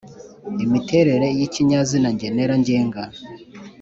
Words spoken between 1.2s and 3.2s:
y’ikinyazina ngenera ngenga